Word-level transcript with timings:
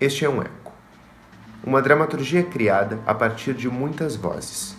Este 0.00 0.24
é 0.24 0.28
um 0.28 0.40
eco. 0.40 0.72
Uma 1.64 1.82
dramaturgia 1.82 2.44
criada 2.44 3.00
a 3.04 3.12
partir 3.12 3.52
de 3.52 3.68
muitas 3.68 4.14
vozes. 4.14 4.76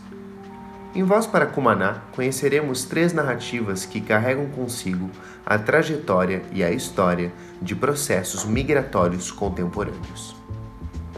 Em 0.95 1.03
Voz 1.03 1.27
para 1.27 1.45
Cumaná, 1.45 2.03
conheceremos 2.15 2.85
três 2.85 3.12
narrativas 3.12 3.86
que 3.86 4.00
carregam 4.00 4.46
consigo 4.46 5.10
a 5.46 5.60
trajetória 5.60 6.42
e 6.54 6.63
a 6.63 6.71
história 6.71 7.34
de 7.62 7.76
processos 7.76 8.46
migratórios 8.46 9.29
contemporâneos. 9.29 10.38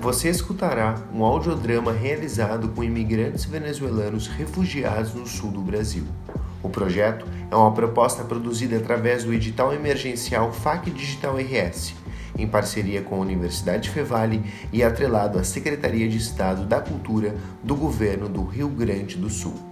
Você 0.02 0.30
escutará 0.30 0.96
um 1.14 1.24
audiodrama 1.24 1.92
realizado 1.92 2.70
com 2.70 2.84
imigrantes 2.84 3.46
venezuelanos 3.46 4.26
refugiados 4.26 5.14
no 5.14 5.28
sul 5.28 5.52
do 5.52 5.62
Brasil. 5.62 6.08
O 6.64 6.70
projeto 6.70 7.28
é 7.52 7.56
uma 7.56 7.72
proposta 7.72 8.24
produzida 8.24 8.78
através 8.78 9.24
do 9.24 9.32
edital 9.32 9.72
emergencial 9.72 10.52
FAC 10.52 10.90
Digital 10.90 11.36
RS, 11.38 12.01
em 12.38 12.48
parceria 12.48 13.02
com 13.02 13.16
a 13.16 13.20
Universidade 13.20 13.90
Fevale 13.90 14.44
e 14.72 14.84
atrelado 14.84 15.38
à 15.38 15.44
Secretaria 15.44 16.08
de 16.08 16.18
Estado 16.18 16.66
da 16.66 16.80
Cultura 16.80 17.36
do 17.64 17.76
Governo 17.76 18.28
do 18.30 18.44
Rio 18.44 18.70
Grande 18.70 19.18
do 19.18 19.30
Sul. 19.30 19.72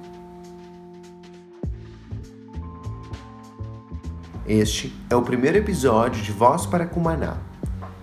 Este 4.47 4.91
é 5.09 5.15
o 5.15 5.21
primeiro 5.21 5.57
episódio 5.57 6.23
de 6.23 6.31
Voz 6.31 6.65
para 6.65 6.87
Cumaná, 6.87 7.37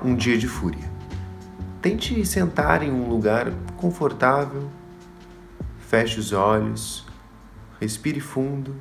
um 0.01 0.15
dia 0.15 0.39
de 0.39 0.47
fúria. 0.47 0.89
Tente 1.83 2.25
sentar 2.25 2.83
em 2.83 2.91
um 2.93 3.09
lugar 3.09 3.53
confortável, 3.77 4.71
feche 5.79 6.21
os 6.21 6.33
olhos, 6.33 7.05
respire 7.81 8.21
fundo. 8.21 8.77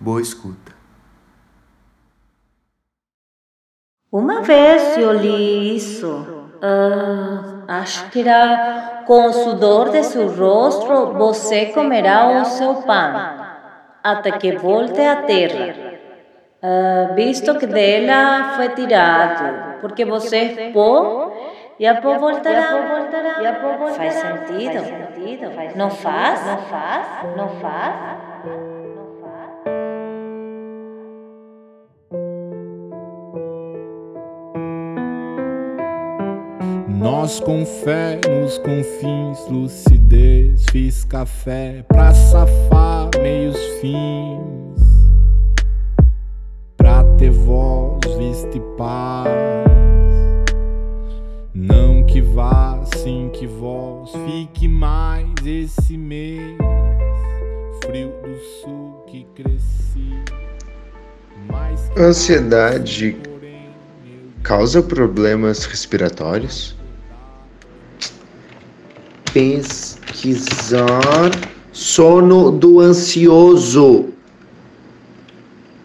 Boa 0.00 0.20
escuta. 0.20 0.77
Uma 4.10 4.40
vez 4.40 4.96
eu 4.96 5.12
li 5.12 5.76
isso. 5.76 6.26
Uh, 6.62 7.64
acho 7.68 8.10
que 8.10 8.26
era 8.26 9.02
com 9.06 9.26
o 9.26 9.32
sudor 9.32 9.90
de 9.90 10.02
seu 10.02 10.26
rosto 10.28 11.12
você 11.12 11.66
comerá 11.66 12.40
o 12.40 12.44
seu 12.46 12.76
pão, 12.76 13.14
até 14.02 14.32
que 14.32 14.56
volte 14.56 15.00
à 15.02 15.16
terra. 15.16 15.74
Uh, 16.62 17.14
visto 17.14 17.54
que 17.58 17.66
dela 17.66 18.54
foi 18.56 18.70
tirado, 18.70 19.80
porque 19.82 20.06
você 20.06 20.36
é 20.36 20.70
pó 20.72 21.30
e. 21.78 21.84
E 21.84 21.86
a 21.86 22.00
pó 22.00 22.16
voltará. 22.18 23.92
Faz 23.94 24.14
sentido? 24.14 25.76
Não 25.76 25.90
faz? 25.90 26.46
Não 26.46 26.58
faz? 26.62 27.36
Não 27.36 27.48
faz? 27.60 28.27
Nós 37.10 37.40
com 37.40 37.64
fé 37.64 38.20
nos 38.28 38.58
confins, 38.58 39.48
lucidez, 39.48 40.62
fiz 40.70 41.04
café 41.04 41.82
pra 41.88 42.12
safar 42.12 43.08
meios 43.22 43.56
fins, 43.80 44.82
pra 46.76 47.02
ter 47.16 47.30
voz, 47.30 47.98
vista 48.18 48.54
e 48.54 48.60
paz. 48.76 49.26
Não 51.54 52.04
que 52.04 52.20
vá, 52.20 52.78
sim 52.98 53.30
que 53.32 53.46
voz 53.46 54.10
fique 54.26 54.68
mais 54.68 55.30
esse 55.46 55.96
mês, 55.96 56.58
frio 57.86 58.12
do 58.22 58.36
sul 58.60 59.04
que 59.06 59.26
cresci. 59.34 60.12
Ansiedade 61.96 63.16
causa 64.42 64.82
problemas 64.82 65.64
respiratórios? 65.64 66.77
Pesquisar 69.32 70.78
sono 71.72 72.50
do 72.50 72.80
ansioso, 72.80 74.06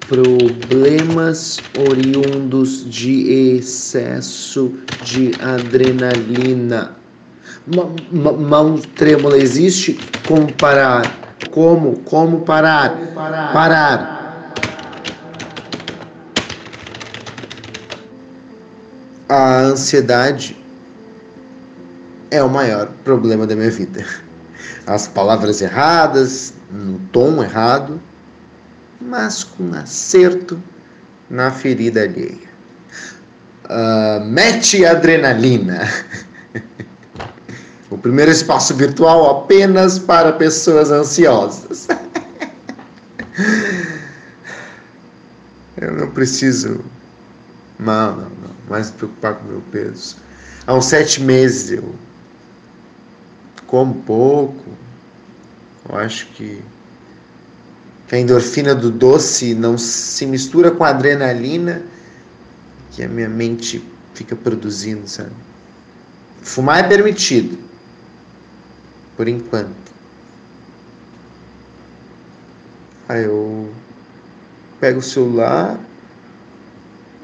problemas 0.07 1.69
oriundos 1.73 2.90
de 2.90 3.56
excesso 3.57 4.73
de 5.00 5.38
adrenalina. 5.40 6.95
Mão 7.67 8.78
trêmula 8.95 9.38
existe? 9.38 10.09
Como 10.23 10.51
parar? 10.53 11.35
Como? 11.51 12.00
Como 12.00 12.41
parar? 12.41 12.97
Parar. 13.53 14.13
A 19.29 19.59
ansiedade 19.62 20.62
é 22.33 22.41
o 22.41 22.49
maior 22.49 22.88
problema 23.03 23.45
da 23.45 23.55
minha 23.55 23.69
vida. 23.69 24.03
As 24.88 25.07
palavras 25.07 25.61
erradas, 25.61 26.55
no 26.71 26.97
tom 27.11 27.44
errado, 27.44 28.01
mas 28.99 29.44
com 29.44 29.71
acerto 29.75 30.59
na 31.29 31.51
ferida 31.51 32.01
alheia. 32.01 32.51
Uh, 33.66 34.25
mete 34.25 34.83
adrenalina. 34.83 35.88
o 37.89 37.97
primeiro 37.99 38.31
espaço 38.31 38.73
virtual 38.75 39.43
apenas 39.43 39.99
para 39.99 40.33
pessoas 40.33 40.89
ansiosas. 40.89 41.88
Eu 45.77 45.91
não 45.91 46.09
preciso. 46.09 46.83
Não, 47.79 48.16
não, 48.16 48.23
não. 48.23 48.53
Mais 48.69 48.89
preocupar 48.89 49.35
com 49.35 49.47
meu 49.47 49.61
peso. 49.72 50.17
Há 50.66 50.73
uns 50.73 50.85
sete 50.85 51.22
meses 51.22 51.72
eu 51.72 51.93
como 53.73 53.95
pouco. 54.03 54.69
Eu 55.89 55.97
acho 55.97 56.28
que, 56.28 56.61
a 58.11 58.17
endorfina 58.19 58.75
do 58.75 58.91
doce 58.91 59.56
não 59.56 59.79
se 59.79 60.28
mistura 60.28 60.69
com 60.69 60.84
a 60.84 60.89
adrenalina 60.89 61.81
que 62.91 63.01
a 63.01 63.07
minha 63.07 63.28
mente 63.28 63.84
fica 64.13 64.35
produzindo, 64.35 65.07
sabe? 65.07 65.31
Fumar 66.44 66.85
é 66.85 66.88
permitido, 66.88 67.57
por 69.17 69.28
enquanto. 69.28 69.91
Aí 73.09 73.23
eu 73.23 73.73
pego 74.79 75.00
o 75.00 75.01
celular, 75.01 75.79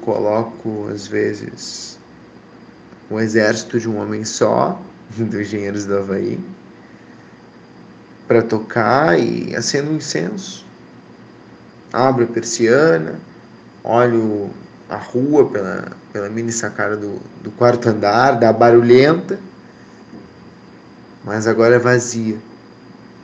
coloco 0.01 0.87
às 0.87 1.05
vezes 1.05 1.99
um 3.11 3.19
exército 3.19 3.79
de 3.79 3.87
um 3.87 4.01
homem 4.01 4.25
só 4.25 4.81
do 5.17 5.41
Engenheiros 5.41 5.85
do 5.85 5.97
Havaí 5.97 6.39
para 8.27 8.43
tocar 8.43 9.19
e 9.19 9.55
acendo 9.55 9.89
um 9.89 9.95
incenso. 9.95 10.63
Abro 11.91 12.25
a 12.25 12.27
persiana, 12.27 13.19
olho 13.83 14.51
a 14.87 14.97
rua 14.97 15.49
pela, 15.49 15.87
pela 16.13 16.29
mini 16.29 16.51
sacada 16.51 16.95
do, 16.95 17.19
do 17.41 17.49
quarto 17.49 17.89
andar, 17.89 18.33
da 18.33 18.53
barulhenta, 18.53 19.39
mas 21.23 21.47
agora 21.47 21.75
é 21.75 21.79
vazia. 21.79 22.37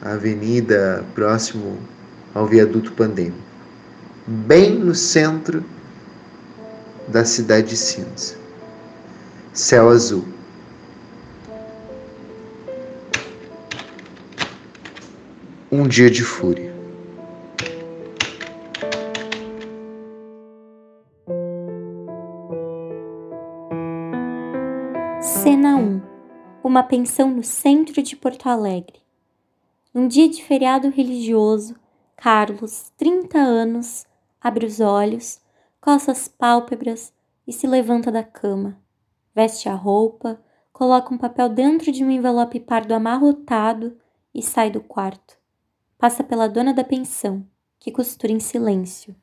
A 0.02 0.14
avenida 0.14 1.04
próximo 1.14 1.80
ao 2.34 2.46
viaduto 2.46 2.92
Pandêmico, 2.92 3.38
bem 4.28 4.78
no 4.78 4.94
centro 4.94 5.64
da 7.08 7.24
cidade 7.24 7.70
de 7.70 7.78
cinza. 7.78 8.36
Céu 9.54 9.90
azul. 9.90 10.35
Um 15.78 15.90
dia 15.90 16.10
de 16.10 16.24
fúria. 16.24 16.74
Cena 25.20 25.76
1 25.76 26.02
Uma 26.64 26.82
pensão 26.82 27.30
no 27.30 27.44
centro 27.44 28.02
de 28.02 28.16
Porto 28.16 28.48
Alegre. 28.48 29.02
Um 29.94 30.08
dia 30.08 30.30
de 30.30 30.42
feriado 30.46 30.88
religioso, 30.88 31.76
Carlos, 32.16 32.94
30 32.96 33.38
anos, 33.38 34.06
abre 34.40 34.66
os 34.66 34.80
olhos, 34.80 35.42
coça 35.82 36.14
as 36.14 36.30
pálpebras 36.30 37.12
e 37.46 37.52
se 37.52 37.68
levanta 37.68 38.10
da 38.10 38.24
cama. 38.24 38.80
Veste 39.36 39.68
a 39.68 39.76
roupa, 39.76 40.40
coloca 40.72 41.14
um 41.14 41.18
papel 41.18 41.50
dentro 41.50 41.92
de 41.92 42.02
um 42.02 42.10
envelope 42.10 42.62
pardo 42.62 42.94
amarrotado 42.94 43.98
e 44.34 44.42
sai 44.42 44.72
do 44.72 44.80
quarto 44.80 45.44
passa 45.98 46.24
pela 46.24 46.48
dona 46.48 46.74
da 46.74 46.84
pensão, 46.84 47.46
que 47.80 47.92
costura 47.92 48.32
em 48.32 48.40
silêncio. 48.40 49.16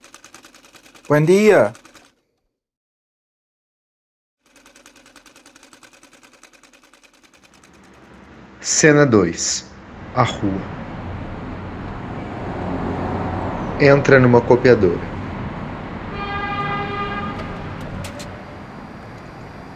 Bom 1.08 1.22
dia! 1.22 1.72
Cena 8.60 9.04
2 9.04 9.66
A 10.14 10.22
rua. 10.22 10.60
Entra 13.80 14.20
numa 14.20 14.40
copiadora. 14.40 15.00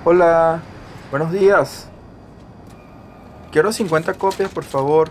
Hola, 0.04 0.62
buenos 1.10 1.32
días. 1.32 1.88
Quiero 3.50 3.72
50 3.72 4.14
copias, 4.14 4.52
por 4.52 4.62
favor. 4.62 5.10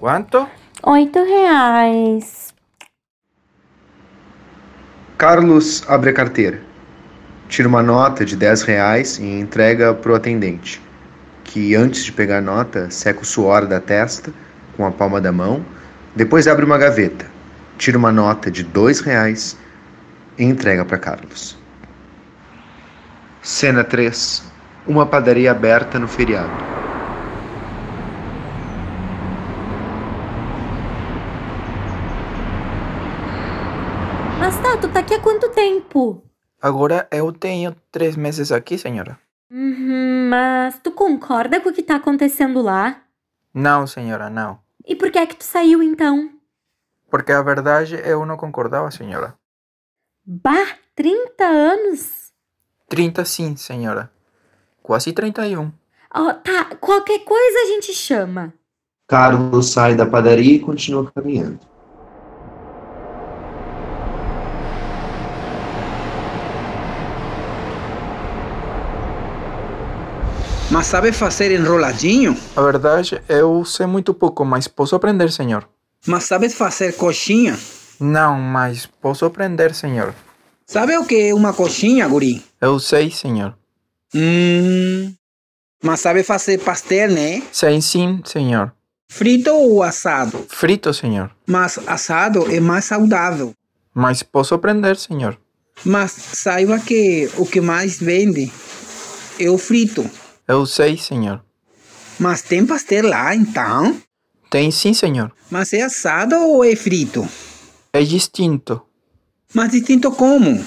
¿Cuánto? 0.00 0.48
Oito 0.82 1.24
reais. 1.24 2.54
Carlos 5.16 5.82
abre 5.88 6.10
a 6.10 6.12
carteira, 6.12 6.60
tira 7.48 7.66
uma 7.66 7.82
nota 7.82 8.24
de 8.24 8.36
10 8.36 8.62
reais 8.62 9.18
e 9.18 9.24
entrega 9.24 9.94
para 9.94 10.12
o 10.12 10.14
atendente, 10.14 10.80
que 11.44 11.74
antes 11.74 12.04
de 12.04 12.12
pegar 12.12 12.38
a 12.38 12.42
nota 12.42 12.90
seca 12.90 13.22
o 13.22 13.24
suor 13.24 13.66
da 13.66 13.80
testa 13.80 14.32
com 14.76 14.84
a 14.84 14.92
palma 14.92 15.20
da 15.20 15.32
mão, 15.32 15.64
depois 16.14 16.46
abre 16.46 16.64
uma 16.64 16.76
gaveta, 16.76 17.26
tira 17.78 17.96
uma 17.96 18.12
nota 18.12 18.50
de 18.50 18.62
2 18.62 19.00
reais 19.00 19.56
e 20.38 20.44
entrega 20.44 20.84
para 20.84 20.98
Carlos. 20.98 21.56
Cena 23.40 23.82
3. 23.82 24.42
Uma 24.86 25.06
padaria 25.06 25.50
aberta 25.50 25.98
no 25.98 26.06
feriado. 26.06 26.50
Mas 34.38 34.58
tá, 34.58 34.76
tu 34.76 34.88
tá 34.88 35.00
aqui 35.00 35.14
há 35.14 35.18
quanto 35.20 35.48
tempo? 35.96 36.22
Agora 36.60 37.08
eu 37.10 37.32
tenho 37.32 37.74
três 37.90 38.16
meses 38.16 38.52
aqui, 38.52 38.76
senhora. 38.76 39.18
Uhum, 39.50 40.28
mas 40.28 40.78
tu 40.82 40.90
concorda 40.90 41.60
com 41.60 41.70
o 41.70 41.72
que 41.72 41.82
tá 41.82 41.96
acontecendo 41.96 42.60
lá? 42.60 43.02
Não, 43.54 43.86
senhora, 43.86 44.28
não. 44.28 44.58
E 44.84 44.94
por 44.94 45.10
que 45.10 45.18
é 45.18 45.26
que 45.26 45.36
tu 45.36 45.44
saiu 45.44 45.82
então? 45.82 46.30
Porque 47.10 47.32
a 47.32 47.42
verdade 47.42 47.94
eu 48.04 48.26
não 48.26 48.36
concordava, 48.36 48.90
senhora. 48.90 49.34
Bah, 50.24 50.76
30 50.94 51.44
anos? 51.44 52.32
30 52.88 53.24
sim, 53.24 53.56
senhora. 53.56 54.10
Quase 54.82 55.12
31. 55.12 55.72
Ó, 56.14 56.32
tá, 56.34 56.76
qualquer 56.80 57.20
coisa 57.20 57.58
a 57.62 57.66
gente 57.66 57.92
chama. 57.92 58.52
Carlos 59.06 59.70
sai 59.70 59.94
da 59.94 60.04
padaria 60.04 60.56
e 60.56 60.60
continua 60.60 61.10
caminhando. 61.12 61.60
Mas 70.70 70.86
sabe 70.88 71.12
fazer 71.12 71.52
enroladinho? 71.52 72.36
A 72.56 72.60
verdade, 72.60 73.22
eu 73.28 73.64
sei 73.64 73.86
muito 73.86 74.12
pouco, 74.12 74.44
mas 74.44 74.66
posso 74.66 74.96
aprender, 74.96 75.30
senhor. 75.30 75.68
Mas 76.06 76.24
sabe 76.24 76.48
fazer 76.48 76.96
coxinha? 76.96 77.56
Não, 78.00 78.38
mas 78.38 78.84
posso 78.84 79.24
aprender, 79.24 79.74
senhor. 79.74 80.14
Sabe 80.66 80.96
o 80.98 81.04
que 81.04 81.28
é 81.28 81.34
uma 81.34 81.52
coxinha, 81.52 82.08
guri? 82.08 82.44
Eu 82.60 82.80
sei, 82.80 83.10
senhor. 83.10 83.56
Hum. 84.12 85.14
Mas 85.82 86.00
sabe 86.00 86.24
fazer 86.24 86.58
pastel, 86.58 87.10
né? 87.10 87.42
Sei 87.52 87.80
sim, 87.80 88.20
senhor. 88.24 88.72
Frito 89.08 89.52
ou 89.52 89.84
assado? 89.84 90.46
Frito, 90.48 90.92
senhor. 90.92 91.30
Mas 91.46 91.78
assado 91.86 92.52
é 92.52 92.58
mais 92.58 92.84
saudável. 92.86 93.54
Mas 93.94 94.22
posso 94.22 94.54
aprender, 94.54 94.96
senhor. 94.96 95.38
Mas 95.84 96.10
saiba 96.10 96.80
que 96.80 97.30
o 97.36 97.46
que 97.46 97.60
mais 97.60 97.98
vende 97.98 98.52
é 99.38 99.48
o 99.48 99.56
frito. 99.56 100.10
Eu 100.48 100.64
sei, 100.64 100.96
senhor. 100.96 101.44
Mas 102.18 102.42
tem 102.42 102.64
pastel 102.64 103.08
lá, 103.08 103.34
então? 103.34 104.00
Tem 104.48 104.70
sim, 104.70 104.94
senhor. 104.94 105.32
Mas 105.50 105.72
é 105.72 105.82
assado 105.82 106.36
ou 106.36 106.64
é 106.64 106.76
frito? 106.76 107.28
É 107.92 108.02
distinto. 108.02 108.80
Mas 109.52 109.72
distinto 109.72 110.10
como? 110.12 110.64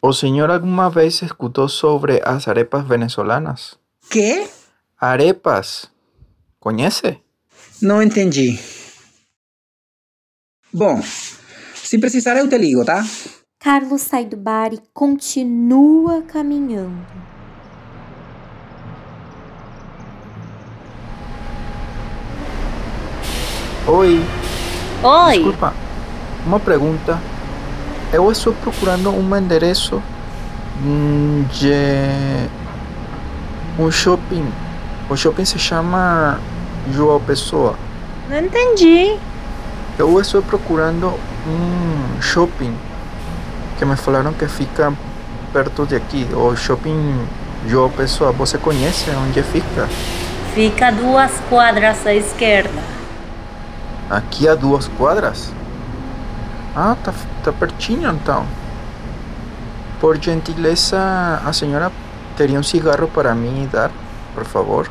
O 0.00 0.12
senhor 0.12 0.50
alguma 0.50 0.88
vez 0.88 1.20
escutou 1.22 1.68
sobre 1.68 2.22
as 2.24 2.48
arepas 2.48 2.86
venezolanas? 2.86 3.78
Que? 4.08 4.48
Arepas. 4.98 5.90
Conhece? 6.58 7.20
Não 7.82 8.02
entendi. 8.02 8.58
Bom, 10.72 11.02
se 11.74 11.98
precisar 11.98 12.36
eu 12.36 12.48
te 12.48 12.56
ligo, 12.56 12.84
tá? 12.84 13.04
Carlos 13.60 14.02
sai 14.02 14.24
do 14.24 14.36
bar 14.36 14.72
e 14.72 14.80
continua 14.94 16.22
caminhando. 16.22 17.37
Oi, 23.90 24.22
Oi, 25.02 25.32
desculpa. 25.32 25.72
Uma 26.44 26.60
pergunta. 26.60 27.18
Eu 28.12 28.30
estou 28.30 28.52
procurando 28.52 29.08
um 29.08 29.34
endereço 29.34 30.02
de 31.54 31.72
um 33.78 33.90
shopping. 33.90 34.46
O 35.08 35.16
shopping 35.16 35.46
se 35.46 35.58
chama 35.58 36.38
João 36.92 37.18
Pessoa. 37.18 37.76
não 38.28 38.40
entendi. 38.40 39.16
Eu 39.98 40.20
estou 40.20 40.42
procurando 40.42 41.18
um 41.46 42.20
shopping 42.20 42.76
que 43.78 43.86
me 43.86 43.96
falaram 43.96 44.34
que 44.34 44.46
fica 44.48 44.92
perto 45.50 45.86
de 45.86 45.96
aqui. 45.96 46.26
O 46.34 46.54
shopping 46.54 47.26
João 47.66 47.88
Pessoa. 47.88 48.32
Você 48.32 48.58
conhece 48.58 49.08
onde 49.26 49.42
fica? 49.44 49.88
Fica 50.54 50.90
duas 50.90 51.32
quadras 51.48 52.06
à 52.06 52.12
esquerda. 52.12 52.97
Aqui 54.10 54.48
a 54.48 54.54
duas 54.54 54.88
quadras? 54.88 55.52
Ah, 56.74 56.96
tá, 57.04 57.12
tá 57.44 57.52
pertinho 57.52 58.10
então. 58.10 58.46
Por 60.00 60.16
gentileza, 60.16 60.98
a 61.44 61.52
senhora 61.52 61.92
teria 62.36 62.58
um 62.58 62.62
cigarro 62.62 63.08
para 63.08 63.34
mim 63.34 63.68
dar, 63.70 63.90
por 64.34 64.44
favor? 64.44 64.90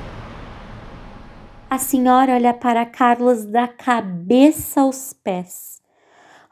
A 1.70 1.80
senhora 1.80 2.34
olha 2.34 2.54
para 2.54 2.86
Carlos 2.86 3.44
da 3.44 3.68
cabeça 3.68 4.82
aos 4.82 5.14
pés. 5.14 5.82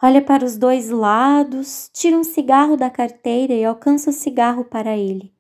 Olha 0.01 0.21
para 0.21 0.43
os 0.43 0.57
dois 0.57 0.89
lados, 0.89 1.89
tira 1.93 2.17
um 2.17 2.23
cigarro 2.23 2.75
da 2.75 2.89
carteira 2.89 3.53
e 3.53 3.63
alcança 3.63 4.09
o 4.09 4.13
cigarro 4.13 4.63
para 4.63 4.97
ele. 4.97 5.31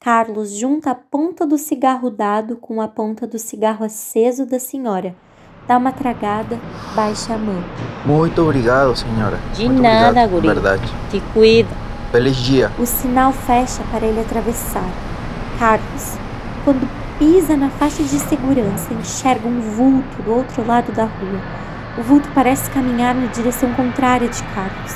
Carlos 0.00 0.56
junta 0.56 0.90
a 0.90 0.94
ponta 0.94 1.46
do 1.46 1.58
cigarro 1.58 2.10
dado 2.10 2.56
com 2.56 2.80
a 2.80 2.88
ponta 2.88 3.26
do 3.26 3.38
cigarro 3.38 3.84
aceso 3.84 4.44
da 4.46 4.58
senhora. 4.58 5.14
Dá 5.66 5.76
uma 5.76 5.92
tragada, 5.92 6.58
baixa 6.94 7.34
a 7.34 7.38
mão. 7.38 7.62
Muito 8.04 8.42
obrigado, 8.42 8.96
senhora. 8.96 9.38
De 9.54 9.66
Muito 9.66 9.82
nada, 9.82 10.26
guri. 10.26 10.46
Verdade. 10.46 10.82
Te 11.10 11.20
cuida. 11.32 11.70
Feliz 12.10 12.36
dia. 12.36 12.70
O 12.78 12.84
sinal 12.84 13.32
fecha 13.32 13.82
para 13.90 14.04
ele 14.04 14.20
atravessar. 14.20 14.88
Carlos, 15.58 16.18
quando 16.64 16.88
pisa 17.18 17.56
na 17.56 17.70
faixa 17.70 18.02
de 18.02 18.18
segurança, 18.18 18.92
enxerga 18.92 19.46
um 19.46 19.60
vulto 19.60 20.22
do 20.22 20.34
outro 20.34 20.66
lado 20.66 20.90
da 20.92 21.04
rua. 21.04 21.40
O 21.96 22.02
vulto 22.02 22.28
parece 22.34 22.70
caminhar 22.70 23.14
na 23.14 23.26
direção 23.26 23.72
contrária 23.74 24.28
de 24.28 24.42
Carlos. 24.54 24.94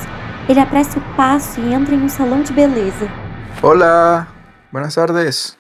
Ele 0.49 0.61
apressa 0.61 0.99
o 0.99 1.03
passo 1.15 1.61
e 1.61 1.73
entra 1.73 1.95
em 1.95 2.03
um 2.03 2.09
salão 2.09 2.43
de 2.43 2.53
beleza. 2.53 3.09
Olá, 3.63 4.27
buenas 4.73 4.95
tardes. 4.95 5.57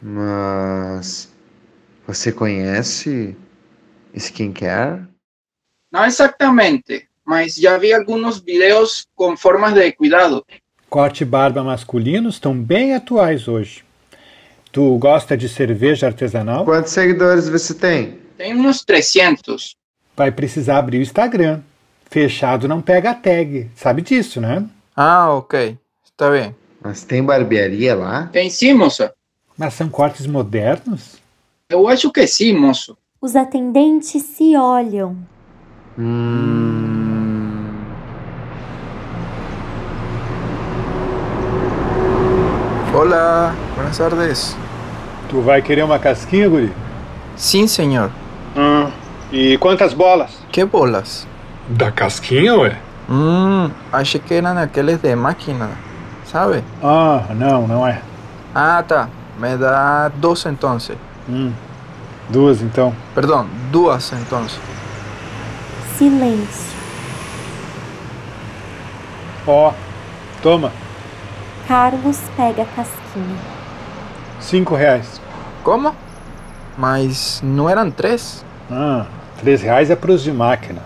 Mas 0.00 1.28
você 2.06 2.32
conhece 2.32 3.36
skincare? 4.14 5.06
Não 5.90 6.04
exatamente, 6.04 7.08
mas 7.24 7.54
já 7.54 7.76
vi 7.78 7.92
alguns 7.92 8.40
vídeos 8.40 9.06
com 9.14 9.36
formas 9.36 9.74
de 9.74 9.92
cuidado. 9.92 10.44
Corte 10.88 11.22
e 11.22 11.26
barba 11.26 11.62
masculinos 11.62 12.34
estão 12.34 12.54
bem 12.54 12.94
atuais 12.94 13.48
hoje. 13.48 13.84
Tu 14.70 14.96
gosta 14.98 15.36
de 15.36 15.48
cerveja 15.48 16.06
artesanal? 16.06 16.64
Quantos 16.64 16.92
seguidores 16.92 17.48
você 17.48 17.74
tem? 17.74 18.18
Tem 18.38 18.54
uns 18.54 18.84
300. 18.84 19.76
Vai 20.16 20.30
precisar 20.32 20.78
abrir 20.78 20.98
o 20.98 21.02
Instagram. 21.02 21.60
Fechado 22.10 22.66
não 22.66 22.80
pega 22.80 23.10
a 23.10 23.14
tag. 23.14 23.70
Sabe 23.74 24.02
disso, 24.02 24.40
né? 24.40 24.66
Ah, 24.96 25.32
ok. 25.32 25.78
Está 26.04 26.30
bem. 26.30 26.54
Mas 26.80 27.04
tem 27.04 27.22
barbearia 27.22 27.94
lá? 27.94 28.26
Tem 28.32 28.50
sim, 28.50 28.74
moça. 28.74 29.14
Mas 29.56 29.74
são 29.74 29.88
cortes 29.88 30.26
modernos? 30.26 31.16
Eu 31.68 31.86
acho 31.88 32.10
que 32.10 32.26
sim, 32.26 32.54
moço. 32.54 32.96
Os 33.24 33.36
atendentes 33.36 34.20
se 34.20 34.56
olham. 34.56 35.16
Hum... 35.96 37.68
Olá, 42.92 43.54
buenas 43.76 43.96
tardes. 43.96 44.56
Tu 45.28 45.40
vai 45.40 45.62
querer 45.62 45.84
uma 45.84 46.00
casquinha, 46.00 46.48
guri? 46.48 46.72
Sim, 47.36 47.68
senhor. 47.68 48.10
Ah, 48.56 48.90
e 49.30 49.56
quantas 49.58 49.94
bolas? 49.94 50.36
Que 50.50 50.64
bolas? 50.64 51.24
Da 51.68 51.92
casquinha, 51.92 52.56
ué? 52.56 52.76
Hum, 53.08 53.70
achei 53.92 54.20
que 54.20 54.34
eram 54.34 54.58
aqueles 54.58 54.98
de 54.98 55.14
máquina, 55.14 55.70
sabe? 56.24 56.64
Ah, 56.82 57.26
não, 57.36 57.68
não 57.68 57.86
é. 57.86 58.02
Ah, 58.52 58.82
tá. 58.82 59.08
Me 59.38 59.56
dá 59.56 60.08
dos 60.08 60.44
então. 60.44 60.76
Hum, 61.28 61.52
duas 62.28 62.62
então. 62.62 62.94
Perdão, 63.14 63.46
duas 63.70 64.12
então. 64.12 64.46
Silêncio. 65.96 66.72
Ó, 69.46 69.72
toma. 70.42 70.72
Carlos 71.66 72.18
pega 72.36 72.62
a 72.62 72.66
casquinha. 72.66 73.38
Cinco 74.40 74.74
reais. 74.74 75.20
Como? 75.62 75.94
Mas 76.76 77.40
não 77.42 77.68
eram 77.68 77.90
três? 77.90 78.44
Ah, 78.70 79.06
três 79.38 79.62
reais 79.62 79.90
é 79.90 79.96
pros 79.96 80.22
de 80.22 80.32
máquina. 80.32 80.82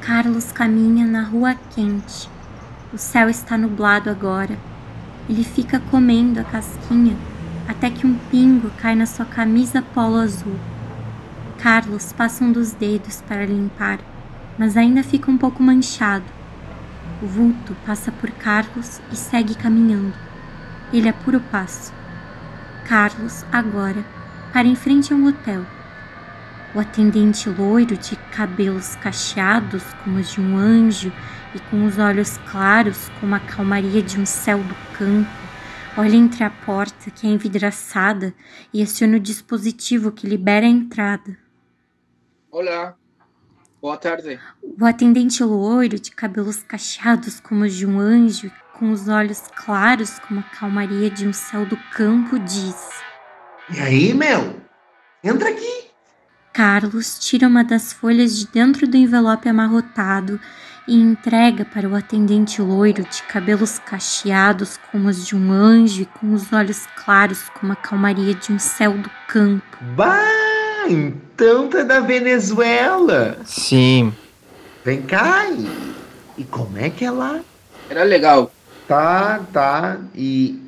Carlos 0.00 0.52
caminha 0.52 1.06
na 1.06 1.22
rua 1.22 1.54
quente. 1.74 2.28
O 2.92 2.98
céu 2.98 3.28
está 3.28 3.56
nublado 3.56 4.10
agora. 4.10 4.56
Ele 5.28 5.42
fica 5.42 5.80
comendo 5.90 6.40
a 6.40 6.44
casquinha 6.44 7.16
até 7.68 7.90
que 7.90 8.06
um 8.06 8.14
pingo 8.30 8.70
cai 8.78 8.94
na 8.94 9.06
sua 9.06 9.24
camisa 9.24 9.82
polo 9.82 10.16
azul. 10.16 10.58
Carlos 11.58 12.12
passa 12.12 12.44
um 12.44 12.52
dos 12.52 12.72
dedos 12.72 13.22
para 13.22 13.46
limpar, 13.46 13.98
mas 14.58 14.76
ainda 14.76 15.02
fica 15.02 15.30
um 15.30 15.38
pouco 15.38 15.62
manchado. 15.62 16.24
O 17.22 17.26
vulto 17.26 17.74
passa 17.86 18.12
por 18.12 18.30
Carlos 18.30 19.00
e 19.10 19.16
segue 19.16 19.54
caminhando. 19.54 20.12
Ele 20.92 21.08
apura 21.08 21.38
o 21.38 21.40
passo. 21.40 21.92
Carlos, 22.84 23.46
agora, 23.50 24.04
para 24.52 24.68
em 24.68 24.74
frente 24.74 25.12
a 25.12 25.16
um 25.16 25.26
hotel. 25.26 25.64
O 26.74 26.80
atendente 26.80 27.48
loiro 27.48 27.96
de 27.96 28.16
cabelos 28.30 28.96
cacheados 28.96 29.82
como 30.02 30.18
os 30.18 30.32
de 30.32 30.40
um 30.40 30.56
anjo 30.58 31.12
e 31.54 31.58
com 31.60 31.86
os 31.86 31.98
olhos 31.98 32.36
claros 32.50 33.10
como 33.20 33.34
a 33.34 33.40
calmaria 33.40 34.02
de 34.02 34.20
um 34.20 34.26
céu 34.26 34.58
do 34.58 34.74
campo, 34.98 35.30
olha 35.96 36.16
entre 36.16 36.42
a 36.42 36.50
porta 36.50 37.10
que 37.10 37.26
é 37.26 37.30
envidraçada 37.30 38.34
e 38.72 38.82
aciona 38.82 39.16
o 39.16 39.20
dispositivo 39.20 40.10
que 40.10 40.26
libera 40.26 40.66
a 40.66 40.68
entrada. 40.68 41.36
Olá, 42.50 42.96
boa 43.80 43.96
tarde. 43.96 44.40
O 44.62 44.84
atendente 44.84 45.42
loiro 45.42 45.98
de 45.98 46.10
cabelos 46.10 46.62
cacheados 46.62 47.40
como 47.40 47.64
os 47.64 47.74
de 47.74 47.86
um 47.86 47.98
anjo 47.98 48.48
e 48.48 48.78
com 48.78 48.90
os 48.90 49.08
olhos 49.08 49.42
claros 49.54 50.18
como 50.20 50.40
a 50.40 50.42
calmaria 50.42 51.10
de 51.10 51.26
um 51.26 51.32
céu 51.32 51.64
do 51.64 51.76
campo 51.92 52.38
diz: 52.38 53.02
E 53.70 53.78
aí, 53.78 54.14
meu? 54.14 54.60
Entra 55.22 55.48
aqui. 55.48 55.84
Carlos 56.52 57.18
tira 57.18 57.48
uma 57.48 57.64
das 57.64 57.92
folhas 57.92 58.36
de 58.36 58.46
dentro 58.46 58.86
do 58.86 58.96
envelope 58.96 59.48
amarrotado 59.48 60.40
e 60.86 60.94
entrega 60.94 61.64
para 61.64 61.88
o 61.88 61.94
atendente 61.94 62.60
loiro 62.60 63.02
de 63.04 63.22
cabelos 63.22 63.78
cacheados 63.78 64.78
como 64.90 65.08
os 65.08 65.26
de 65.26 65.34
um 65.34 65.50
anjo 65.50 66.02
e 66.02 66.06
com 66.06 66.32
os 66.34 66.52
olhos 66.52 66.86
claros 66.96 67.48
como 67.58 67.72
a 67.72 67.76
calmaria 67.76 68.34
de 68.34 68.52
um 68.52 68.58
céu 68.58 68.92
do 68.92 69.10
campo. 69.26 69.78
Bah, 69.96 70.88
então 70.88 71.68
tá 71.68 71.82
da 71.82 72.00
Venezuela. 72.00 73.38
Sim. 73.44 74.12
Vem 74.84 75.02
cá 75.02 75.46
e, 75.50 75.94
e 76.38 76.44
como 76.44 76.78
é 76.78 76.90
que 76.90 77.04
é 77.04 77.10
lá? 77.10 77.40
Era 77.88 78.02
legal. 78.02 78.52
Tá, 78.86 79.40
tá. 79.52 79.98
E, 80.14 80.60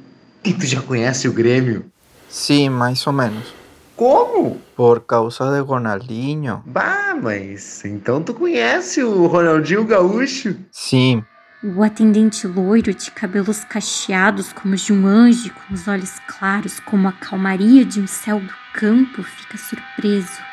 e 0.42 0.52
tu 0.52 0.66
já 0.66 0.80
conhece 0.80 1.28
o 1.28 1.32
Grêmio? 1.32 1.84
Sim, 2.28 2.70
mais 2.70 3.06
ou 3.06 3.12
menos. 3.12 3.54
Como? 3.96 4.60
Por 4.76 5.00
causa 5.00 5.50
de 5.50 5.60
Ronaldinho. 5.60 6.62
Bah, 6.66 7.16
mas 7.20 7.82
então 7.84 8.22
tu 8.22 8.34
conhece 8.34 9.02
o 9.02 9.26
Ronaldinho 9.26 9.84
Gaúcho? 9.84 10.54
Sim. 10.70 11.24
O 11.64 11.82
atendente 11.82 12.46
loiro 12.46 12.92
de 12.92 13.10
cabelos 13.10 13.64
cacheados 13.64 14.52
como 14.52 14.74
os 14.74 14.82
de 14.82 14.92
um 14.92 15.06
anjo 15.06 15.50
com 15.50 15.74
os 15.74 15.88
olhos 15.88 16.12
claros 16.26 16.78
como 16.80 17.08
a 17.08 17.12
calmaria 17.12 17.84
de 17.84 17.98
um 17.98 18.06
céu 18.06 18.38
do 18.38 18.54
campo 18.74 19.22
fica 19.22 19.56
surpreso. 19.56 20.44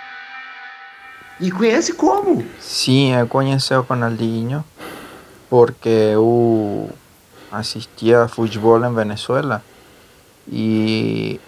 E 1.42 1.52
conhece 1.52 1.94
como? 1.94 2.46
Sim, 2.60 3.14
eu 3.14 3.28
conheci 3.28 3.74
o 3.74 3.82
Ronaldinho 3.82 4.64
porque 5.50 5.90
eu 5.90 6.90
assistia 7.52 8.24
a 8.24 8.28
futebol 8.30 8.84
em 8.84 8.94
Venezuela 8.94 9.62
e 10.48 11.40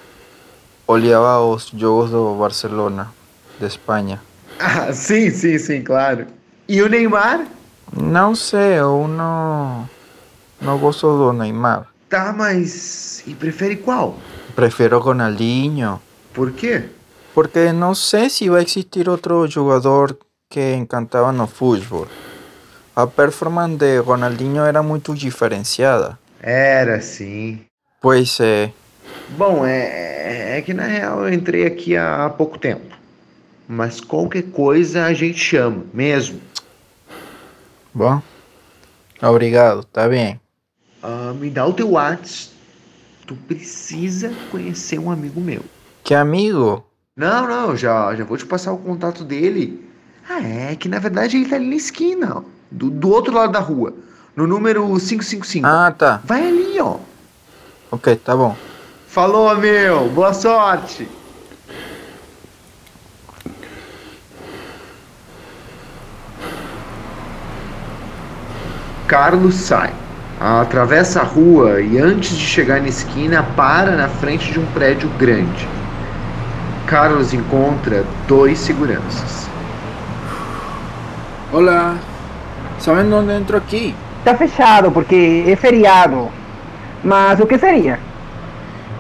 olhava 0.87 1.41
os 1.41 1.67
jogos 1.69 2.11
do 2.11 2.35
Barcelona, 2.35 3.11
de 3.59 3.65
Espanha. 3.65 4.21
Ah, 4.59 4.93
sim, 4.93 5.29
sim, 5.29 5.57
sim, 5.57 5.81
claro. 5.81 6.27
E 6.67 6.81
o 6.81 6.87
Neymar? 6.89 7.45
Não 7.95 8.35
sei, 8.35 8.79
eu 8.79 9.07
não, 9.07 9.87
não 10.61 10.77
gosto 10.77 11.07
do 11.17 11.33
Neymar. 11.33 11.87
Tá, 12.09 12.33
mas. 12.33 13.23
E 13.27 13.33
prefere 13.33 13.77
qual? 13.77 14.17
Prefiro 14.55 14.99
Ronaldinho. 14.99 16.01
Por 16.33 16.51
quê? 16.51 16.85
Porque 17.33 17.71
não 17.71 17.93
sei 17.93 18.29
se 18.29 18.49
vai 18.49 18.63
existir 18.63 19.09
outro 19.09 19.45
jogador 19.47 20.17
que 20.49 20.73
encantava 20.75 21.31
no 21.31 21.47
futebol. 21.47 22.07
A 22.95 23.05
performance 23.05 23.75
de 23.75 23.97
Ronaldinho 23.97 24.63
era 24.63 24.81
muito 24.81 25.13
diferenciada. 25.13 26.17
Era, 26.39 27.01
sim. 27.01 27.65
Pois 27.99 28.39
é. 28.39 28.71
Bom, 29.29 29.65
é, 29.65 30.57
é 30.57 30.61
que 30.61 30.73
na 30.73 30.85
real 30.85 31.27
eu 31.27 31.33
entrei 31.33 31.65
aqui 31.65 31.97
há 31.97 32.29
pouco 32.29 32.57
tempo. 32.57 32.95
Mas 33.67 33.99
qualquer 33.99 34.43
coisa 34.43 35.05
a 35.05 35.13
gente 35.13 35.39
chama, 35.39 35.83
mesmo. 35.93 36.39
Bom, 37.93 38.21
obrigado, 39.21 39.83
tá 39.85 40.07
bem. 40.07 40.39
Ah, 41.01 41.33
me 41.33 41.49
dá 41.49 41.65
o 41.65 41.73
teu 41.73 41.91
WhatsApp. 41.91 42.53
Tu 43.25 43.35
precisa 43.35 44.31
conhecer 44.51 44.99
um 44.99 45.09
amigo 45.09 45.41
meu. 45.41 45.61
Que 46.03 46.13
amigo? 46.13 46.85
Não, 47.15 47.47
não, 47.47 47.75
já, 47.75 48.13
já 48.15 48.23
vou 48.23 48.37
te 48.37 48.45
passar 48.45 48.71
o 48.73 48.77
contato 48.77 49.23
dele. 49.23 49.83
Ah, 50.29 50.41
é 50.41 50.75
que 50.75 50.87
na 50.87 50.99
verdade 50.99 51.37
ele 51.37 51.49
tá 51.49 51.55
ali 51.55 51.69
na 51.69 51.75
esquina, 51.75 52.37
ó, 52.37 52.43
do, 52.69 52.89
do 52.89 53.09
outro 53.09 53.33
lado 53.33 53.51
da 53.53 53.59
rua, 53.59 53.93
no 54.35 54.45
número 54.45 54.85
555. 54.87 55.65
Ah, 55.65 55.91
tá. 55.91 56.21
Vai 56.23 56.47
ali, 56.47 56.79
ó. 56.79 56.97
Ok, 57.89 58.15
tá 58.17 58.35
bom. 58.35 58.55
Falou, 59.15 59.55
meu. 59.55 60.09
Boa 60.09 60.33
sorte. 60.33 61.07
Carlos 69.07 69.55
sai, 69.55 69.93
atravessa 70.37 71.21
a 71.21 71.23
rua 71.23 71.79
e 71.79 71.97
antes 71.97 72.31
de 72.31 72.45
chegar 72.45 72.81
na 72.81 72.89
esquina 72.89 73.41
para 73.55 73.91
na 73.91 74.09
frente 74.09 74.51
de 74.51 74.59
um 74.59 74.65
prédio 74.73 75.07
grande. 75.17 75.65
Carlos 76.85 77.33
encontra 77.33 78.03
dois 78.27 78.59
seguranças. 78.59 79.47
Olá. 81.53 81.95
Sabem 82.79 83.13
onde 83.13 83.31
entro 83.31 83.55
aqui? 83.55 83.95
Tá 84.25 84.35
fechado 84.35 84.91
porque 84.91 85.45
é 85.47 85.55
feriado. 85.55 86.29
Mas 87.01 87.39
o 87.39 87.47
que 87.47 87.57
seria? 87.57 87.97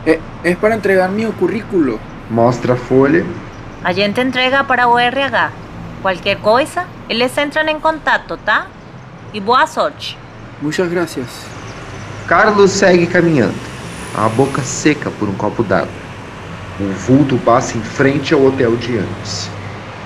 É, 0.05 0.19
é 0.43 0.55
para 0.55 0.75
entregar 0.75 1.09
meu 1.09 1.33
currículo. 1.33 1.99
Mostra 2.29 2.73
a 2.73 2.77
folha. 2.77 3.25
A 3.83 3.91
gente 3.91 4.21
entrega 4.21 4.63
para 4.63 4.87
o 4.87 4.97
RH. 4.97 5.51
Qualquer 6.01 6.37
coisa, 6.37 6.85
eles 7.09 7.35
entram 7.37 7.67
em 7.67 7.79
contato, 7.79 8.37
tá? 8.37 8.67
E 9.33 9.39
boa 9.39 9.65
sorte. 9.65 10.17
Muitas 10.61 10.87
gracias. 10.89 11.27
Carlos 12.27 12.71
segue 12.71 13.07
caminhando, 13.07 13.59
a 14.15 14.29
boca 14.29 14.61
seca 14.61 15.11
por 15.11 15.27
um 15.27 15.35
copo 15.35 15.63
d'água. 15.63 16.05
O 16.79 16.91
vulto 16.91 17.37
passa 17.37 17.77
em 17.77 17.81
frente 17.81 18.33
ao 18.33 18.43
hotel 18.43 18.75
de 18.75 18.97
antes. 18.97 19.49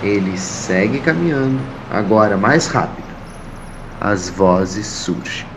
Ele 0.03 0.38
segue 0.38 1.00
caminhando, 1.00 1.60
agora 1.89 2.38
mais 2.38 2.68
rápido. 2.68 3.08
As 4.00 4.29
vozes 4.29 4.88
surgem. 4.88 5.49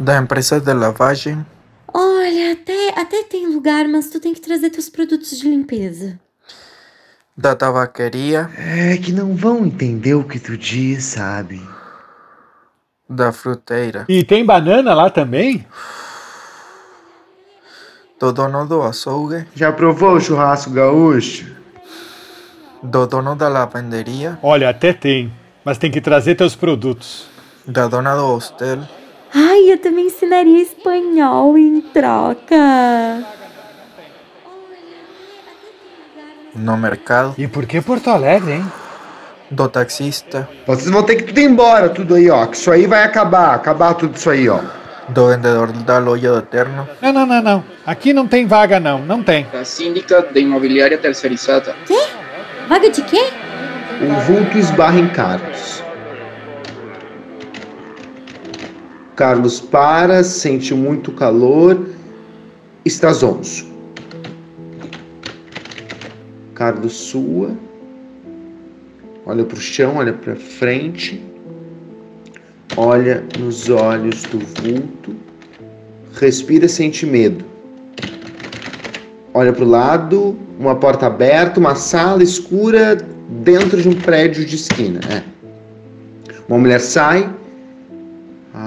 Da 0.00 0.16
empresa 0.16 0.58
de 0.58 0.72
lavagem. 0.72 1.44
Olha, 1.92 2.52
até, 2.52 2.98
até 2.98 3.22
tem 3.22 3.46
lugar, 3.46 3.86
mas 3.86 4.08
tu 4.08 4.18
tem 4.18 4.32
que 4.32 4.40
trazer 4.40 4.70
teus 4.70 4.88
produtos 4.88 5.38
de 5.38 5.46
limpeza. 5.46 6.18
Da 7.36 7.54
tabaqueria. 7.54 8.48
É 8.56 8.96
que 8.96 9.12
não 9.12 9.36
vão 9.36 9.66
entender 9.66 10.14
o 10.14 10.24
que 10.24 10.40
tu 10.40 10.56
diz, 10.56 11.04
sabe? 11.04 11.60
Da 13.06 13.30
fruteira. 13.30 14.06
E 14.08 14.24
tem 14.24 14.42
banana 14.42 14.94
lá 14.94 15.10
também? 15.10 15.66
Do 18.18 18.32
dono 18.32 18.66
do 18.66 18.80
açougue. 18.80 19.46
Já 19.54 19.70
provou 19.70 20.14
o 20.14 20.20
churrasco 20.20 20.70
gaúcho? 20.70 21.44
Do 22.82 23.06
dono 23.06 23.36
da 23.36 23.48
lavanderia. 23.48 24.38
Olha, 24.42 24.70
até 24.70 24.94
tem, 24.94 25.30
mas 25.62 25.76
tem 25.76 25.90
que 25.90 26.00
trazer 26.00 26.36
teus 26.36 26.56
produtos. 26.56 27.28
Da 27.66 27.86
dona 27.86 28.16
do 28.16 28.24
hostel. 28.24 28.78
Ai, 29.34 29.72
eu 29.72 29.78
também 29.78 30.06
ensinaria 30.06 30.62
espanhol 30.62 31.56
em 31.56 31.80
troca. 31.80 33.24
No 36.54 36.76
mercado. 36.76 37.34
E 37.38 37.46
por 37.46 37.64
que 37.66 37.80
Porto 37.80 38.10
Alegre, 38.10 38.54
hein? 38.54 38.72
Do 39.50 39.68
taxista. 39.68 40.48
Vocês 40.66 40.90
vão 40.90 41.02
ter 41.02 41.16
que 41.16 41.24
tudo 41.24 41.38
ir 41.38 41.44
embora, 41.44 41.88
tudo 41.88 42.14
aí, 42.14 42.28
ó. 42.30 42.46
Que 42.46 42.56
isso 42.56 42.70
aí 42.70 42.86
vai 42.86 43.02
acabar, 43.04 43.54
acabar 43.54 43.94
tudo 43.94 44.16
isso 44.16 44.30
aí, 44.30 44.48
ó. 44.48 44.60
Do 45.08 45.28
vendedor 45.28 45.72
da 45.72 45.98
loja 45.98 46.32
do 46.32 46.42
terno. 46.42 46.88
Não, 47.00 47.12
não, 47.12 47.26
não, 47.26 47.42
não. 47.42 47.64
Aqui 47.84 48.12
não 48.12 48.26
tem 48.28 48.46
vaga, 48.46 48.78
não. 48.78 48.98
Não 49.00 49.22
tem. 49.22 49.46
Da 49.52 49.64
síndica 49.64 50.22
de 50.22 50.40
imobiliária 50.40 50.98
terceirizada. 50.98 51.74
Quê? 51.86 52.00
Vaga 52.68 52.90
de 52.90 53.02
quê? 53.02 53.30
O 54.02 54.20
vulto 54.20 54.56
esbarra 54.56 54.98
em 54.98 55.08
Carlos. 55.08 55.79
Carlos 59.20 59.60
para, 59.60 60.24
sente 60.24 60.72
muito 60.72 61.12
calor, 61.12 61.90
está 62.86 63.12
zonzo. 63.12 63.66
Carlos 66.54 66.94
sua, 66.94 67.50
olha 69.26 69.44
para 69.44 69.58
o 69.58 69.60
chão, 69.60 69.96
olha 69.96 70.14
para 70.14 70.34
frente, 70.36 71.22
olha 72.78 73.22
nos 73.38 73.68
olhos 73.68 74.22
do 74.22 74.38
vulto, 74.38 75.14
respira, 76.18 76.66
sente 76.66 77.04
medo. 77.04 77.44
Olha 79.34 79.52
para 79.52 79.64
o 79.64 79.68
lado, 79.68 80.34
uma 80.58 80.76
porta 80.76 81.08
aberta, 81.08 81.60
uma 81.60 81.74
sala 81.74 82.22
escura 82.22 82.96
dentro 83.44 83.82
de 83.82 83.86
um 83.90 83.94
prédio 83.94 84.46
de 84.46 84.56
esquina. 84.56 84.98
É. 85.10 85.22
Uma 86.48 86.56
mulher 86.56 86.80
sai, 86.80 87.30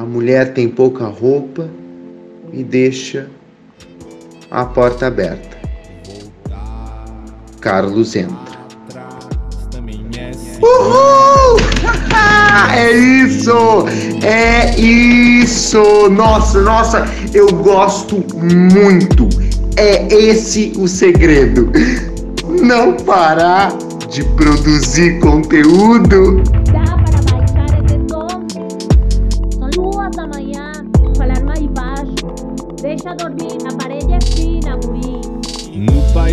a 0.03 0.05
mulher 0.05 0.53
tem 0.53 0.67
pouca 0.67 1.05
roupa 1.05 1.69
e 2.51 2.62
deixa 2.62 3.29
a 4.51 4.65
porta 4.65 5.07
aberta. 5.07 5.57
Carlos 7.62 8.13
entra. 8.13 8.60
Uhul! 10.62 11.57
é 12.75 12.91
isso! 12.91 13.86
É 14.22 14.77
isso! 14.77 16.10
Nossa, 16.10 16.62
nossa, 16.62 17.07
eu 17.33 17.48
gosto 17.48 18.22
muito. 18.36 19.29
É 19.77 20.13
esse 20.13 20.74
o 20.77 20.86
segredo. 20.86 21.72
Não 22.62 22.98
parar 22.98 23.72
de 24.10 24.22
produzir 24.36 25.22
conteúdo. 25.22 26.43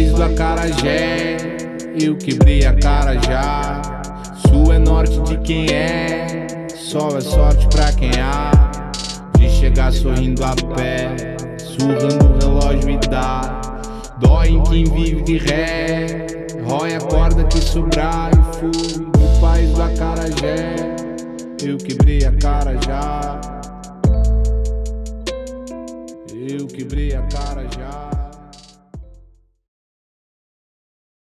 País 0.01 0.13
do 0.13 0.23
acarajé, 0.23 1.37
eu 2.01 2.17
quebrei 2.17 2.65
a 2.65 2.73
cara 2.73 3.21
já. 3.21 3.83
Sul 4.49 4.73
é 4.73 4.79
norte 4.79 5.21
de 5.25 5.37
quem 5.41 5.67
é, 5.67 6.47
sol 6.75 7.19
é 7.19 7.21
sorte 7.21 7.69
pra 7.69 7.93
quem 7.93 8.11
há. 8.19 8.51
De 9.37 9.51
chegar 9.51 9.93
sorrindo 9.93 10.43
a 10.43 10.55
pé, 10.75 11.37
surrando 11.59 12.31
o 12.31 12.39
relógio 12.39 12.89
e 12.89 12.99
dá. 13.11 13.61
Dói 14.19 14.49
em 14.49 14.63
quem 14.63 14.85
vive 14.85 15.23
de 15.23 15.37
ré, 15.37 16.27
rói 16.65 16.95
a 16.95 17.01
corda 17.01 17.45
que 17.45 17.59
sobrar 17.59 18.31
e 18.33 18.57
fui. 18.57 19.05
No 19.05 19.41
país 19.43 19.71
do 19.73 19.83
acarajé, 19.83 20.77
eu 21.63 21.77
quebrei 21.77 22.25
a 22.25 22.33
cara 22.33 22.75
já. 22.87 23.39
Eu 26.33 26.67
quebrei 26.69 27.15
a 27.15 27.21
cara 27.25 27.67
já. 27.79 28.10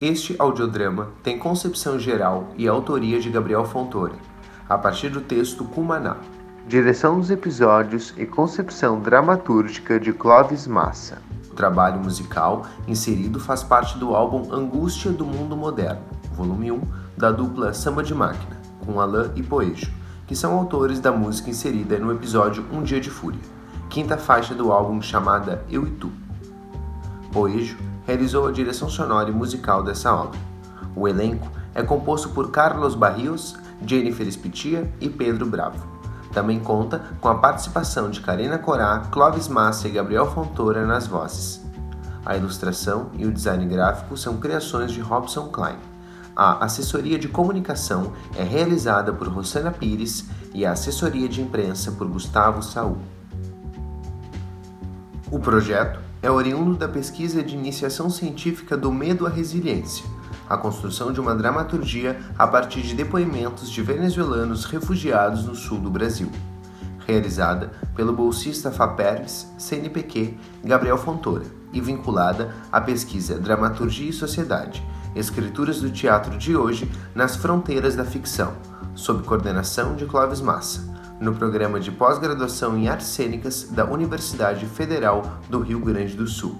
Este 0.01 0.33
audiodrama 0.39 1.09
tem 1.21 1.37
concepção 1.37 1.99
geral 1.99 2.53
e 2.55 2.69
autoria 2.69 3.19
de 3.19 3.29
Gabriel 3.29 3.65
Fontoura, 3.65 4.15
a 4.69 4.77
partir 4.77 5.09
do 5.09 5.19
texto 5.19 5.65
Cumaná. 5.65 6.15
Direção 6.65 7.19
dos 7.19 7.29
episódios 7.29 8.13
e 8.15 8.25
concepção 8.25 9.01
dramatúrgica 9.01 9.99
de 9.99 10.13
Clóvis 10.13 10.65
Massa. 10.67 11.21
O 11.51 11.53
trabalho 11.53 11.99
musical 11.99 12.65
inserido 12.87 13.41
faz 13.41 13.61
parte 13.61 13.97
do 13.97 14.15
álbum 14.15 14.53
Angústia 14.53 15.11
do 15.11 15.25
Mundo 15.25 15.57
Moderno, 15.57 15.99
volume 16.31 16.71
1, 16.71 16.81
da 17.17 17.29
dupla 17.29 17.73
Samba 17.73 18.01
de 18.01 18.15
Máquina, 18.15 18.57
com 18.85 19.01
Alain 19.01 19.31
e 19.35 19.43
Poejo, 19.43 19.91
que 20.25 20.33
são 20.33 20.57
autores 20.57 21.01
da 21.01 21.11
música 21.11 21.49
inserida 21.49 21.99
no 21.99 22.13
episódio 22.13 22.65
Um 22.71 22.83
Dia 22.83 23.01
de 23.01 23.09
Fúria, 23.09 23.41
quinta 23.89 24.17
faixa 24.17 24.55
do 24.55 24.71
álbum 24.71 25.01
chamada 25.01 25.65
Eu 25.69 25.85
e 25.85 25.91
Tu. 25.91 26.09
Poejo 27.33 27.88
realizou 28.09 28.47
a 28.47 28.51
direção 28.51 28.89
sonora 28.89 29.29
e 29.29 29.31
musical 29.31 29.83
dessa 29.83 30.11
obra. 30.11 30.39
O 30.95 31.07
elenco 31.07 31.47
é 31.75 31.83
composto 31.83 32.29
por 32.29 32.49
Carlos 32.49 32.95
Barrios, 32.95 33.55
Jennifer 33.85 34.25
Spitia 34.31 34.91
e 34.99 35.07
Pedro 35.07 35.45
Bravo. 35.45 35.77
Também 36.33 36.59
conta 36.59 37.03
com 37.21 37.27
a 37.27 37.35
participação 37.35 38.09
de 38.09 38.19
Karina 38.19 38.57
Corá, 38.57 39.03
Clóvis 39.11 39.47
Massa 39.47 39.87
e 39.87 39.91
Gabriel 39.91 40.25
Fontoura 40.25 40.87
nas 40.87 41.05
vozes. 41.05 41.63
A 42.25 42.35
ilustração 42.35 43.11
e 43.13 43.27
o 43.27 43.31
design 43.31 43.63
gráfico 43.67 44.17
são 44.17 44.37
criações 44.37 44.91
de 44.91 45.01
Robson 45.01 45.49
Klein. 45.49 45.77
A 46.35 46.65
assessoria 46.65 47.19
de 47.19 47.27
comunicação 47.27 48.13
é 48.35 48.41
realizada 48.43 49.13
por 49.13 49.27
Rosana 49.27 49.71
Pires 49.71 50.25
e 50.51 50.65
a 50.65 50.71
assessoria 50.71 51.29
de 51.29 51.41
imprensa 51.41 51.91
por 51.91 52.07
Gustavo 52.07 52.63
Saul. 52.63 52.97
O 55.31 55.39
projeto 55.39 56.08
é 56.21 56.29
oriundo 56.29 56.75
da 56.75 56.87
pesquisa 56.87 57.41
de 57.41 57.55
iniciação 57.55 58.09
científica 58.09 58.75
do 58.75 58.91
medo 58.91 59.25
à 59.25 59.29
resiliência, 59.29 60.05
a 60.49 60.57
construção 60.57 61.13
de 61.13 61.19
uma 61.19 61.33
dramaturgia 61.33 62.19
a 62.37 62.45
partir 62.45 62.81
de 62.81 62.93
depoimentos 62.93 63.69
de 63.69 63.81
venezuelanos 63.81 64.65
refugiados 64.65 65.45
no 65.45 65.55
sul 65.55 65.79
do 65.79 65.89
Brasil, 65.89 66.29
realizada 67.07 67.71
pelo 67.95 68.13
bolsista 68.13 68.71
FAPERGS 68.71 69.47
CNPq 69.57 70.37
Gabriel 70.63 70.97
Fontoura 70.97 71.45
e 71.71 71.79
vinculada 71.79 72.53
à 72.71 72.81
pesquisa 72.81 73.39
Dramaturgia 73.39 74.09
e 74.09 74.13
Sociedade, 74.13 74.85
Escrituras 75.15 75.79
do 75.79 75.89
Teatro 75.89 76.37
de 76.37 76.55
Hoje 76.55 76.89
nas 77.15 77.35
Fronteiras 77.35 77.95
da 77.95 78.03
Ficção, 78.05 78.53
sob 78.93 79.23
coordenação 79.23 79.95
de 79.95 80.05
Clóvis 80.05 80.41
Massa 80.41 80.98
no 81.19 81.35
programa 81.35 81.79
de 81.79 81.91
pós-graduação 81.91 82.77
em 82.77 82.87
artes 82.87 83.07
cênicas 83.07 83.63
da 83.63 83.85
Universidade 83.85 84.65
Federal 84.65 85.39
do 85.49 85.59
Rio 85.59 85.79
Grande 85.79 86.15
do 86.15 86.27
Sul. 86.27 86.55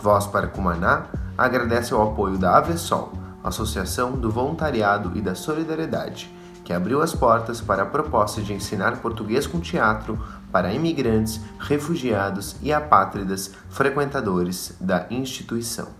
Voz 0.00 0.26
para 0.26 0.46
Cumaná 0.46 1.06
agradece 1.36 1.92
ao 1.92 2.10
apoio 2.10 2.38
da 2.38 2.56
Avesol, 2.56 3.12
Associação 3.42 4.12
do 4.12 4.30
Voluntariado 4.30 5.12
e 5.16 5.20
da 5.20 5.34
Solidariedade, 5.34 6.30
que 6.64 6.72
abriu 6.72 7.02
as 7.02 7.14
portas 7.14 7.60
para 7.60 7.82
a 7.82 7.86
proposta 7.86 8.40
de 8.40 8.52
ensinar 8.52 8.98
português 8.98 9.46
com 9.46 9.58
teatro 9.58 10.18
para 10.52 10.72
imigrantes, 10.72 11.40
refugiados 11.58 12.56
e 12.62 12.72
apátridas 12.72 13.52
frequentadores 13.68 14.74
da 14.80 15.06
instituição. 15.10 15.99